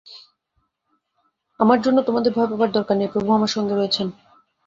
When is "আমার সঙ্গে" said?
3.33-3.73